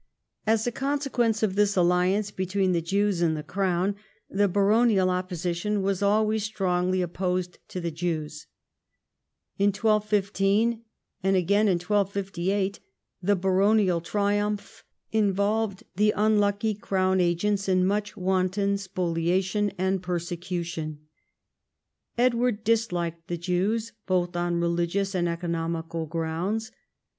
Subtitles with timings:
[0.47, 3.95] As a consequence of this alliance between the Jews and the Crown,
[4.31, 8.47] the baronial opposition was always strongly opposed to the Jews,
[9.59, 10.81] In 1215,
[11.21, 12.79] and again in 1258,
[13.21, 21.01] the baronial triumph involved the unlucky crown agents in much wanton spoliation and persecution.
[22.17, 26.71] Edward disliked the Jews both on religious and economical grounds.